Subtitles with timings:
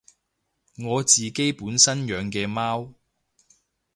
[0.83, 2.95] 我自己本身養嘅貓